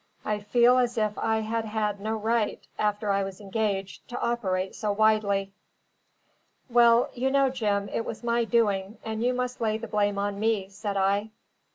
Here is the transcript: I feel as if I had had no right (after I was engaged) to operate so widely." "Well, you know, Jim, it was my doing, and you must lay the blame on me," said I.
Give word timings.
I 0.25 0.39
feel 0.39 0.79
as 0.79 0.97
if 0.97 1.15
I 1.19 1.41
had 1.41 1.63
had 1.65 1.99
no 1.99 2.15
right 2.15 2.59
(after 2.79 3.11
I 3.11 3.21
was 3.23 3.39
engaged) 3.39 4.07
to 4.09 4.19
operate 4.19 4.73
so 4.73 4.91
widely." 4.91 5.53
"Well, 6.71 7.11
you 7.13 7.29
know, 7.29 7.51
Jim, 7.51 7.87
it 7.87 8.03
was 8.03 8.23
my 8.23 8.43
doing, 8.45 8.97
and 9.05 9.23
you 9.23 9.35
must 9.35 9.61
lay 9.61 9.77
the 9.77 9.87
blame 9.87 10.17
on 10.17 10.39
me," 10.39 10.69
said 10.69 10.97
I. 10.97 11.29